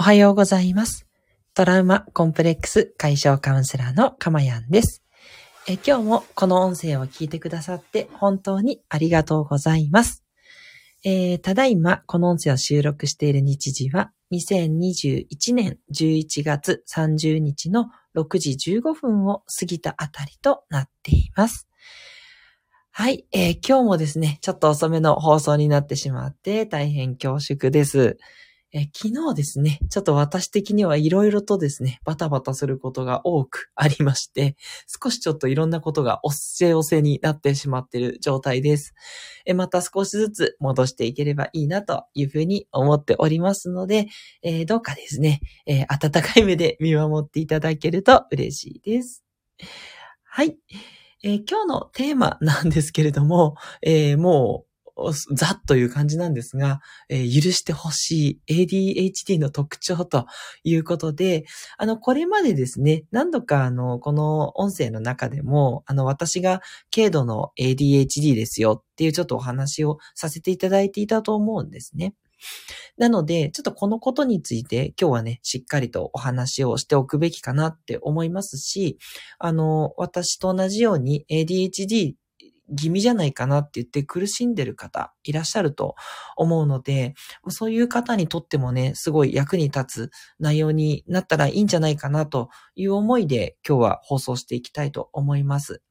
[0.00, 1.06] おはようございます。
[1.52, 5.02] トラウマコンプレックス解消カウンセラーのかまやんです
[5.68, 5.74] え。
[5.74, 10.24] 今日もこの音声を聞いてくださって本当にありがとうございます。
[11.04, 21.68] えー、ただいまこの音声を収録している日時は2021年11月30日の6時15分を過ぎたあたりとなっています。
[22.90, 28.16] はい、えー、今日もですね、ちょっと遅めの放送になってしまって大変恐縮です。
[28.72, 38.94] え昨日ですね、ちょっと私的にはいろいろとですね、バタバタすることが多くありまして、少しちょっといろんなことがおっせおせになってしまっている状態です。
[39.44, 44.06] えまた少しずつ戻していければいいなというふうに思っておりますので、
[44.42, 49.24] えー、どうかですね、えー、温かい目で見守っていただけると嬉しいです。
[50.22, 50.56] はい。
[51.24, 54.69] えー、今日のテーマなんですけれども、えー、もう
[55.34, 60.26] ざっという感じなんですが、えー、許してほしい ADHD の特徴と
[60.64, 61.44] いうことで、
[61.78, 66.60] あの、これまでですね、何度かあの、この音声の中でも、あの、私が
[66.94, 72.14] 軽度の ADHD ですよっていうちょっとお話をさせていただいていたと思うんですね。
[72.96, 78.98] なので、ちょっとこのことについて今日はね、しっかりとお話をしておくべきかなって思いますし、
[79.38, 82.14] あの、私と同じように ADHD
[82.76, 85.94] 気味じゃないかなって言って苦しんでる方いらっしゃると
[86.36, 87.14] 思うので、
[87.48, 95.82] そういう方にとってもね、すごい役に立つ内容になったらいいんじゃないかなという思いで今日は放送していきたいと思います。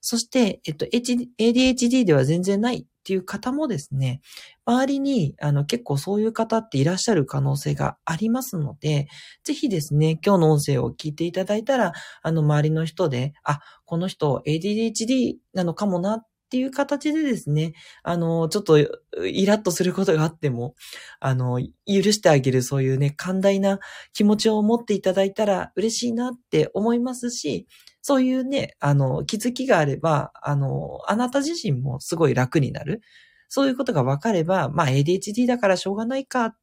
[0.00, 4.20] そして、えっと、ADHD では全然ないっていう方もですね、
[4.66, 9.08] 周りにあの結構そういう方っていらっしゃる可能性がありますので、
[9.42, 20.74] ぜひですね、今日の音声を聞いていただいたら、あの周りの人で、あ、この人 ADHD なのかもなっていう形でですね、あの、ちょっとイラッとすることがあっても、
[21.20, 23.78] あの、許してあげるそういうね、寛大な
[24.12, 27.66] 気持ちを持っていただいたら嬉しいなって思いますし、
[28.02, 33.02] そういうね、あの、気づきがあれば、あの、あなた自身もすごい楽になる。
[33.48, 36.56] そういうことが分かれば、まあ ADHD だからしょうがないかっ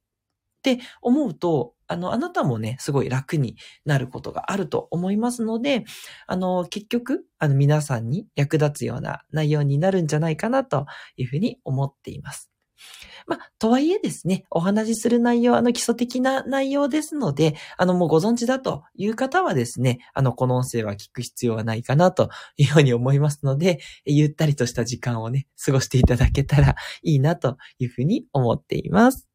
[0.64, 3.56] て思うと、あの、あなたもね、すごい楽に
[3.86, 5.86] なることがあると思いますので、
[6.28, 10.86] あの、結局、あの、皆さんに役立つような内容になるんじゃないかなと
[11.18, 12.50] いうふうに思っています。
[13.28, 29.28] まあ、とはいえですね、お話しする内容、あの基礎的な内容ですので、あのもうご存知だという方はですね、あのこの音声は聞く必要はないかなというように思いますので、ゆったりとした時間をね、過ごしていただけたらいいなというふうに思っています。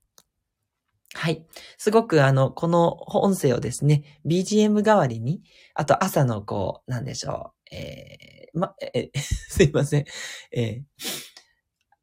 [1.15, 1.45] はい。
[1.77, 5.43] すごくあの、この音声をですね、BGM 代わりに、
[5.75, 10.05] あと朝のこう、なんでしょう、えー、ま、え、 すいません。
[10.51, 11.32] えー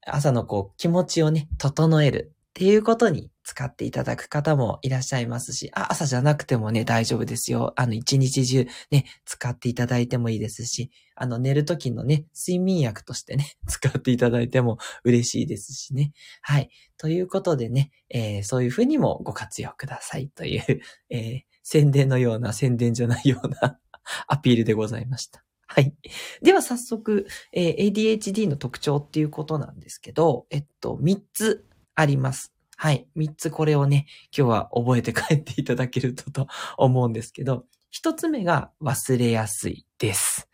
[0.06, 7.74] 朝のこう気持ちをね、整えるっていうことに使っていただく方もいらっしゃいますし、あ、朝じゃなくてもね、大丈夫ですよ。
[7.78, 16.12] あの、一日中ね、使っていただいてもいいですし、あの、寝る時のね、睡眠薬としてね、 使っていただいても嬉しいですしね。
[16.42, 16.70] はい。
[16.98, 23.80] ということでね、えー、そういうふうにもご活用くださいという、えー、宣伝のような宣伝じゃないような
[24.28, 25.49] アピールでございました。
[25.72, 25.94] はい。
[26.42, 32.52] では早速、えー、ADHD の特徴っていうことなんですけど、えっと、3つあります。
[32.76, 33.08] はい。
[33.16, 36.48] 3つこれをね、今日は覚えて帰っていただけるとと
[36.78, 40.50] 思うんですけど、1つ目が忘れやすいです。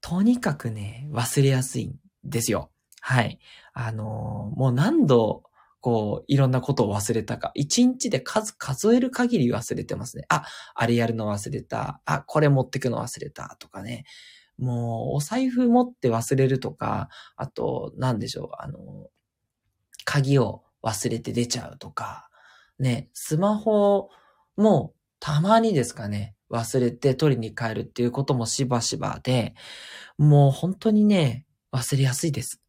[0.00, 2.70] とにかくね、忘れやすいんですよ。
[3.02, 3.38] はい。
[3.74, 5.42] あのー、もう何度
[5.80, 7.52] こう、いろんなことを忘れたか。
[7.54, 10.24] 一日で数数える限り忘れてますね。
[10.28, 10.44] あ、
[10.74, 12.00] あれやるの忘れた。
[12.04, 13.56] あ、これ持ってくの忘れた。
[13.58, 14.04] とかね。
[14.58, 19.08] もう、お財布持って忘れるとか、あと、なんでしょう、あの、
[20.04, 22.28] 鍵を忘れて出ちゃうとか、
[22.78, 24.08] ね、スマホ
[24.56, 29.54] もたまにですかね、忘れて取りに帰るっていうこともしばしばで、
[30.16, 32.60] もう本当にね、忘れやすいです。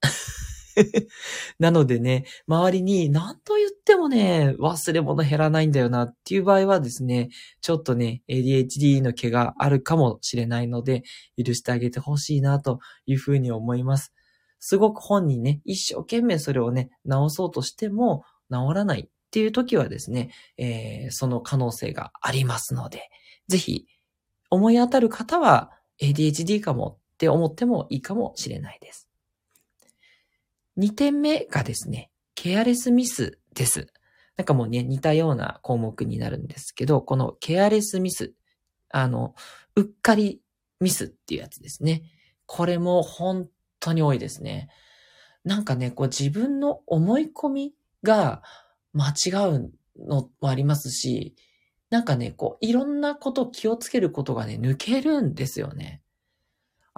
[1.59, 7.29] なのでね、周りに何と言ってもね、忘れ物減らないんだよなっていう場合はですね、
[7.61, 11.03] ちょっとね、ADHD の毛があるかもしれないので、
[11.43, 14.13] 許してあげてほしいなというふうに思います。
[14.59, 23.09] すごく本人ね、一生懸命それをね、直そうとしても治らないっていう時はですね、えー、その可能性がありますので、
[23.47, 23.87] ぜひ
[24.49, 25.71] 思い当たる方は
[26.01, 29.08] ADHD かもって思ってもいいかもしれないです。
[30.79, 33.87] 2点目がですね、ケアレスミスです。
[34.37, 38.33] なんかもうね、似たような項目になるんですけど、このケアレスミス、
[38.89, 39.35] あの、
[39.75, 40.41] うっかり
[40.79, 42.03] ミスっていうやつですね。
[42.45, 43.49] これも本
[43.81, 44.69] 当に多いですね。
[45.43, 48.41] なんかね、こう自分の思い込みが
[48.93, 51.35] 間違うのもありますし、
[51.89, 56.01] なんかね、こう、いろんなこと気をつけることがね、抜けるんですよね。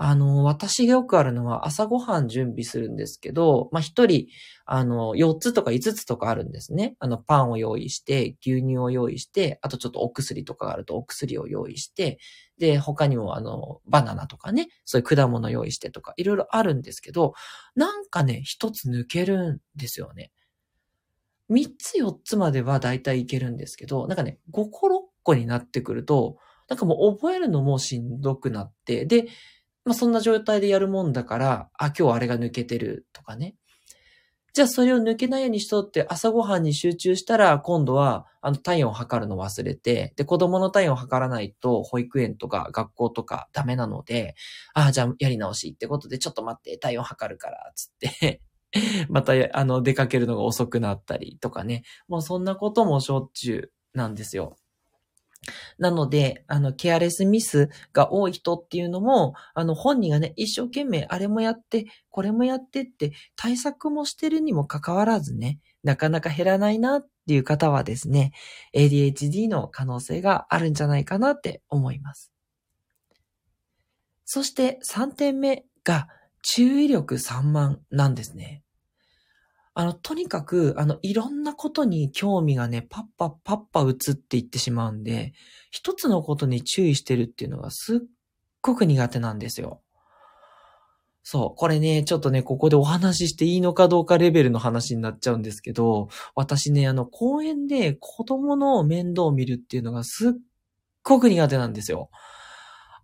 [0.04, 4.26] あの、私がよくあるのは朝ごはん準備するんですけど、まあ、一人、
[4.66, 6.96] あの、4つとか5つとかあるんですね。
[6.98, 12.18] あの、パンを用意して、牛乳を用意して、あとちょっとお薬とかがあるとお薬を用意して、
[12.58, 17.36] で、他にもあの、バナナとかね、そういう果物用意してとか、いろいろあるんですけど、
[17.76, 20.32] なんかね、一つ抜けるんですよね。
[21.52, 26.38] 3つ4つまではだいたいいけるんですけど、なんかね、5個6個になってくると、
[26.70, 29.28] なんかもう覚えるのもしんどくなって、で、
[29.86, 33.56] まあそんな状態でやるもんだから、あ、今日あれが抜けてるとかね。
[34.54, 44.36] じゃあそれを抜けないようにしとって朝ごはんに集中したら、今度はあの体温を測るの忘れて、で、子供の体温を測らないと保育園とか学校とかダメなので、
[44.74, 48.42] ああ、じゃあやり直しってことでちょっと待って体温測るから、つって
[49.10, 51.84] また、あの、出かけるのが遅くなったりとかね。
[52.08, 54.58] もうそんなこともしょっちゅうなんですよ。
[55.80, 68.34] なので、あの、ケアレスミスが多い人っていうのも、あの、本人がね、一生懸命あれもやって、これもやってって対策もしてるにもかかわらずね、なかなか減らないなっていう方はですね、
[68.76, 72.32] ADHD の可能性があるんじゃないかなって思います。
[74.26, 76.08] そして3点目が
[76.44, 78.64] 注意力散漫なんですね。
[79.74, 85.34] あの、とにかく、あの、いろんなことに興味がね、パッパッパッパ移っていってしまうんで、
[85.70, 88.00] 一つのことに注意してるっていうのがすっ
[88.62, 89.82] ごく苦手なんですよ。
[91.24, 91.56] そう。
[91.56, 100.32] これね、ちょっとね、ここでお話ししていいのかどうかレベルの話になっちゃうんですけど、私ね、あの、公園で子供の面倒を見るっていうのがすっ
[101.04, 102.10] ごく苦手なんですよ。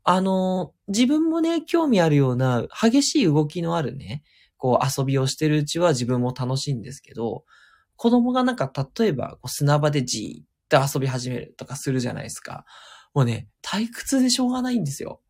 [0.04, 4.24] あの、自分もね、興味あるような激しい動きのあるね、
[4.58, 7.44] こう遊びをしてるうちは自分も楽しいんですけど、
[7.96, 12.66] 子供がなんか例えば砂場でじーっと遊び始めるとかするじゃないですか。
[13.14, 15.22] もうね、退屈でしょうがないんですよ。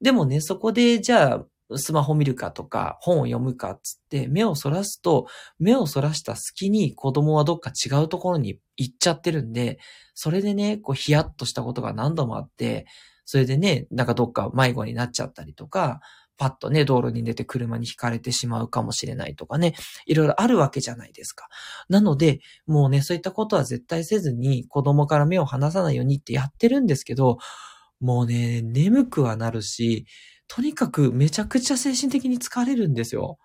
[0.00, 1.44] でもね、そこでじゃあ
[1.76, 5.26] スマホ見るかとか本を読むかっつって目をそらすと、
[5.58, 9.78] 目をそらした隙に子供はどっか違うところに行っちゃってるんで、
[10.14, 12.86] それでね、こうヒヤッとしたことが何度もあって、
[13.24, 16.00] それでね、なんかどっか迷子になっちゃったりとか、
[16.38, 19.74] パッとね、道路に出て車に轢かれてしまうかもしれないとかね、
[20.06, 21.48] いろいろあるわけじゃないですか。
[21.88, 27.38] なので、もうね、そういったことは絶対せずに子供から目を離さないようにってやってるんですけど、
[28.00, 30.06] もうね、眠くはなるし、
[30.46, 33.38] とにかくめちゃくちゃ精神的に疲れるんですよ。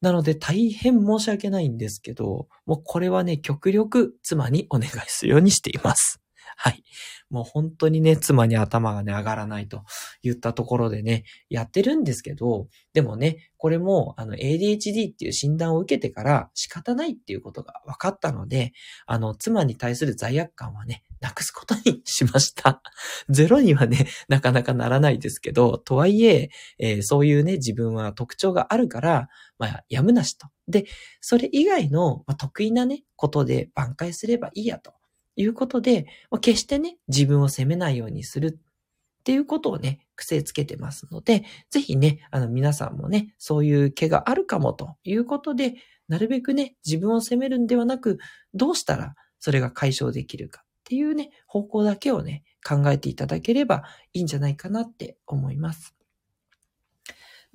[0.00, 6.20] なので大変申し訳ないんですけど、もうこれはね、極力妻にお願いするようにしています。
[6.56, 6.82] はい。
[7.30, 9.84] もう本当にね、妻に頭がね、上がらないと
[10.22, 18.72] 言ったところでね、やってるんですけど、でもね、これも、あの、ADHD っていう診断を受けてから仕方ないっていうことが分かったので、
[19.06, 22.80] あの、妻に対する罪悪感はね、なくすことにしました。
[23.28, 29.28] ゼロにはね、なかなかならないですけど、とはいええー、そういうね、自分は特徴があるから、
[29.58, 30.48] まあ、やむなしと。
[30.68, 30.86] で、
[31.20, 34.97] それ以外の、まあ、得意なね、ことで挽回すればいいやと。
[35.38, 36.06] いうことで、
[36.40, 45.76] 決してね、自分を責めないようにするっていうことをね、癖つけてますので、ぜひね、あの皆さんもね、そういう毛があるかもということで、
[46.08, 48.18] なるべくね、自分を責めるんではなく、
[48.52, 55.94] どうしたらそれが解消できるかっていうね、方向だけをね、考えていただければいいんじゃないかなって思います。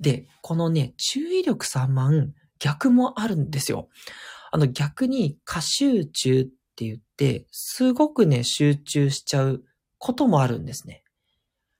[0.00, 3.90] で、このね、注意力散漫、逆もあるんですよ。
[4.52, 9.62] あの逆に過集中っって言って、すごくね、集中しちゃう
[9.98, 11.04] こともあるんですね。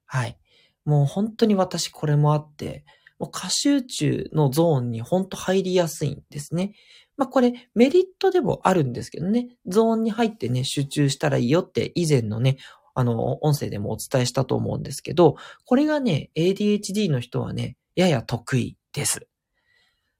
[0.07, 0.39] はい。
[0.85, 2.85] もう本当に私これもあって、
[3.19, 6.75] もう過集中のゾーンに本当入りやすいんですね。
[7.17, 12.59] まあこれメリットでもあるんですけどね、ゾーンに入ってね、集中したらいいよって以前のね、
[12.95, 19.27] あの、音声でもお伝えしたと思うんですけど、これがね、ADHD の人はね、やや得意です。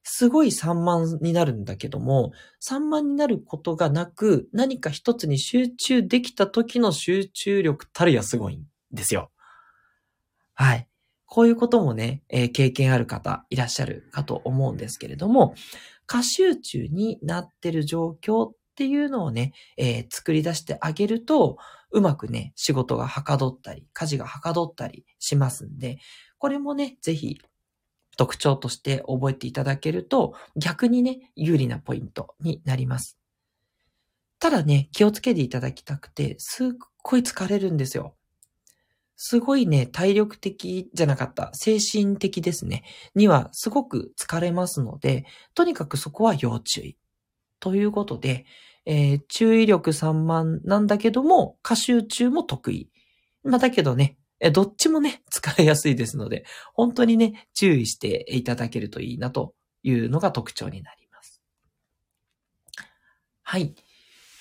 [0.05, 9.31] すごい散漫になるんだけども、散漫になることがなく、何か一つに集中できた時の集中力たるやすごいんですよ。
[10.53, 10.89] はい。
[11.25, 15.55] こういうこともね、えー、経験ある方いらっしゃるかと思うんですけれども、
[16.07, 21.57] 過集中になってる状況っていうのをね、えー、作り出してあげると、
[21.93, 25.99] うまくね、仕事がはかどったり、家事がはかどったりしますんで、
[26.37, 27.41] これもね、ぜひ
[28.17, 33.19] 特徴として覚えていただけると、逆にね、有利なポイントになります。
[34.39, 36.69] ただね、気をつけていただきたくて、すっ
[37.03, 38.15] ごい疲れるんですよ。
[39.17, 42.83] すごいね、体力的じゃなかった、精神的ですね、
[43.15, 46.97] にはすごく疲れますので、とにかくそこは要注意
[47.61, 48.45] ということで、
[48.87, 52.91] えー、注意力散漫なんだけども、過集中も得意。
[53.45, 54.19] まあ、だけどね、
[54.51, 61.43] どっちもね、使いやすいですので、本当にね、注意していただけるといいなというのが特徴になります。
[63.43, 63.75] はい。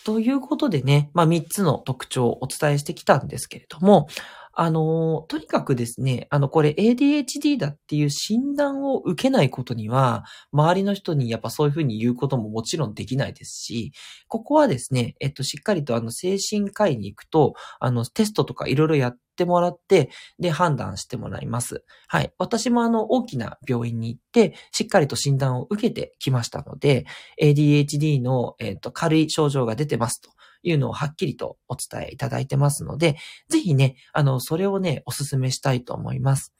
[0.05, 4.07] ということでね、まあ、3つの特徴をお伝えしてきたんですけれども、
[4.55, 13.93] あの、とにかくですね、あの、これ ADHD だっていう診断を受けないことには、周りの人にやっぱそういうふうに言うことももちろんできないですし、
[14.27, 21.83] ここはですね、えっと、しっかりとあの、精神科医に行くと、あの、テストとかいろいろやってもらって、で、判断してもらいます。
[22.07, 22.31] はい。
[22.38, 27.05] 私もあの、大きな病院に行って、しっかりと診断を受けてきましたので、
[27.41, 30.29] ADHD の、えっと、軽い症状が出てますと。
[30.63, 33.17] いうのをはっきりとお伝えいただいてますので、
[33.50, 36.53] ぜひね、あの、それをね、お勧めしたいと思います。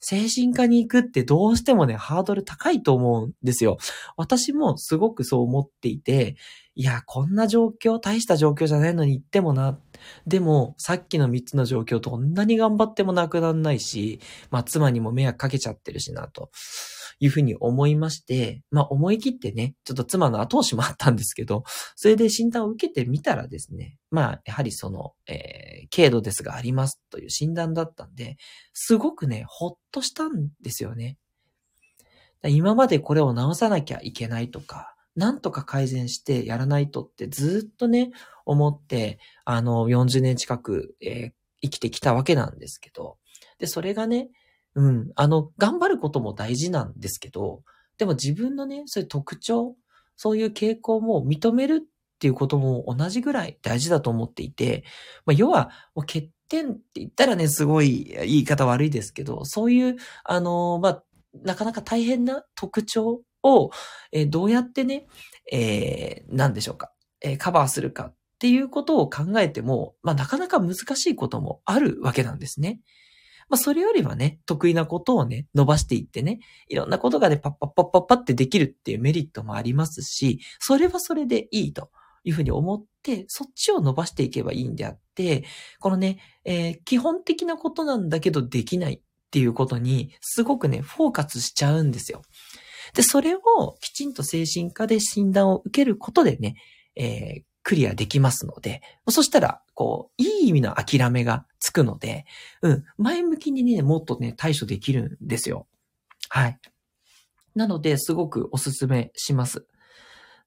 [0.00, 3.78] 精神科に行くってどうしてもね、ハードル高いと思うんですよ。
[4.16, 6.36] 私もすごくそう思っていて、
[6.74, 9.78] いや、こんな状況、大した状況じゃないのに行ってもな。
[10.26, 16.50] でも、さっきの3つの状況どんなに頑張ってもなくなんないし、まあ、妻にも迷惑かけちゃってるしな、と
[17.20, 28.36] いうふうに思いまして、まあ、思い切ってね、ちょっと妻の後押しもあったんですけど、それで診断を受けてみたらですね、まあ、やはりその、えー、軽度ですがありますという診断だったんで、
[28.72, 31.18] すごくね、ほっとしたんですよね。
[32.48, 38.12] 今までこれを直さなきゃいけないとか、なんとか改善してやらないとってずっとね、
[38.44, 41.32] 思って、あの、40年近く、えー、
[41.62, 43.16] 生きてきたわけなんですけど、
[43.58, 44.28] で、それがね、
[44.74, 47.62] うん、あの、頑張ることも大事なんですけど、
[47.98, 49.74] でも自分のね、そういう特徴、
[50.16, 54.84] そういう傾向も認めるっていうことも同じぐらい大事だと思っていて、
[55.24, 61.02] まあ、要は、欠点って言ったらね、すごい言い方悪いですけど、そういう、あの、まあ、
[61.42, 63.22] なかなか大変な特徴
[63.54, 63.70] を、
[64.12, 65.06] えー、どうやってね、
[65.52, 72.80] えー、何でしょうか、えー、カバーするかっていうことを考えても、まあ、なかなか難しいこともあるわけなんですね。
[73.48, 81.90] まあ、それよりはね、得意なことをね、伸ばしていってね、いろんなことがね、パッパッパッパッパってできるっていうメリットもありますし、それはそれでいいと
[82.24, 85.44] いうふうに思って、そっちを伸ばしていけばいいんであって、
[85.78, 89.00] このね、えー、基本的なことなんだけどできないっ
[89.30, 92.22] ていうことに、すごくね、フォーカスしちゃうんですよ。
[92.96, 96.56] で、それをきちんと精神科で診断を受けることでね、
[96.96, 102.24] えー、クリアできますので、そしたら、こう、いい意味の諦めがつくので、
[102.62, 105.66] うん、前向きにね、もっとね、対処できるんですよ。
[106.30, 106.58] はい。
[107.54, 109.66] なので、すごくおすすめします。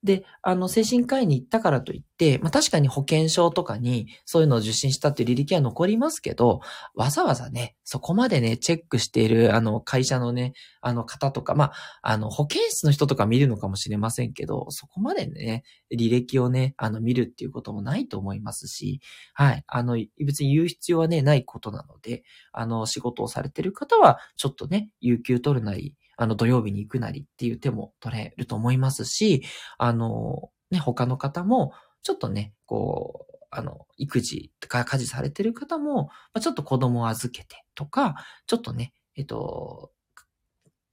[0.02, 6.60] で、あの、精神科医に行ったからといって、まあ確かに保険証とかにそういうのを受診したって履歴は残りますけど、
[6.94, 15.64] わざわざね、そこまでね、チェックしている、あの、会社のね、あの方とか、まあ、あの、保健室の人とか見るのかもしれませんけど、そこまでね、
[15.94, 19.00] 履歴をね、あの、見るっていうこともないと思いますし、
[19.34, 29.42] はい、あの、別に言う必要はね、ないことなので、あの、仕事をされてる方は、ちょっとね、有給取るなり、あの、土曜日に行くなりっていう手も取れると思いますし、
[29.78, 31.72] あの、ね、他の方も、
[32.02, 39.92] ちょっとね、こう、あの、育児とか家事されてる方も、ま、ちょっと子供を預けてとか、ちょっとね、えっと、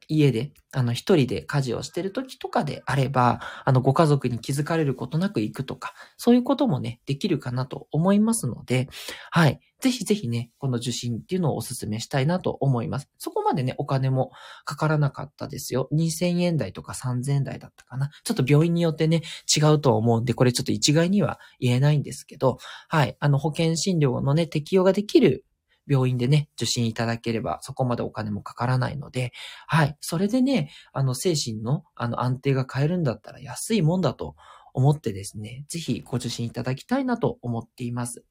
[0.07, 8.87] 家で、あの、一人で家事をしてる時とかであれば、あの、ご家族に気づかれることなく行くとか、そういうこともね、できるかなと思いますので、
[9.31, 9.59] はい。
[9.79, 13.09] ぜひぜひね、この受診っていうのをお勧めしたいなと思います。
[13.17, 14.31] そこまでね、お金も
[14.65, 15.87] かからなかったですよ。
[15.91, 18.09] 2000円台とか3000円台だったかな。
[18.23, 19.21] ちょっと病院によってね、
[19.55, 23.15] 違うと思うんで、これちょっと一概には言えないんですけど、はい。
[23.19, 25.45] あの、保険診療のね、適用ができる
[25.87, 29.31] 病院でね、受診いただければ、そこまでお金もかからないので、
[29.67, 29.97] はい。
[30.01, 34.35] それでね、あの、精神の、あの、安定が変えるんだったら安いもんだと
[34.73, 38.23] 思ってですね、ぜひご受診いただきたいなと思っています。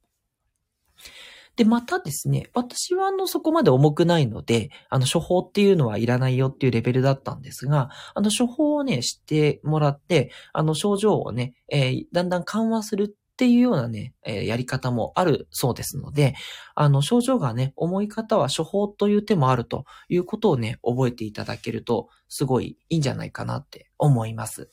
[1.56, 16.34] で、またですね、私はあの、そこまで重くないので、あの、処方っていうのはいらないよっていうレベルだったんですが、あの、処方をね、知ってもらって、あの、症状をね、えー、だんだん緩和するっていうようなね、えー、やり方もあるそうですので、
[16.74, 24.70] あの、症状がね、重い方は処方という手もあるということをね、覚えていただけると、すごいいいんじゃないかなって思います。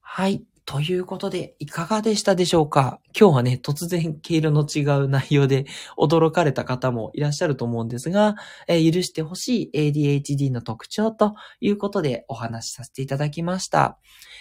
[0.00, 0.42] はい。
[0.66, 3.00] ということで、いかがでしたでしょうか？
[3.18, 5.64] 今日はね、突然毛色の違う内容で
[5.96, 8.34] 驚かれた方もいらっしゃると思うんですが、
[8.66, 13.96] えー、許してほしい ADHD の特徴ということでお話しさせていただきました。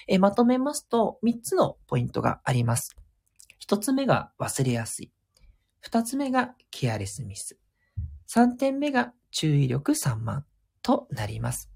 [0.08, 2.96] えー、まとめますと、3つのポイントがあります。
[3.68, 5.12] 1つ目が忘れやすい。
[5.88, 7.60] 2つ目がケアレスミス。
[8.30, 10.42] 3点目が注意力散漫
[10.82, 11.75] となります。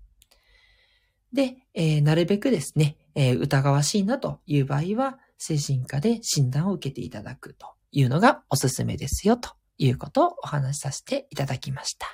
[1.34, 12.08] で、えー、なるべくですね、えー、疑わしいなという場合は、精神科で診断を受けていただくというのがおすすめですよということをお話しさせていただきました。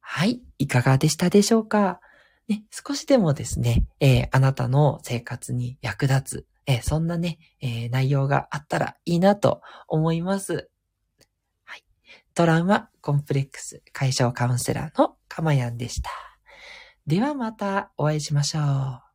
[0.00, 0.42] はい。
[0.58, 2.00] いかがでしたでしょうか？
[2.48, 10.68] ね、少しでもですね、えー、あなたの生活に役立つ、えー、そんなね、えー、内容があったらいいなと思います。
[11.62, 11.84] はい。
[12.34, 16.10] トラウマコンプレックス解消カウンセラーのかまやんでした。
[17.10, 19.09] ではまたお会いしましょう。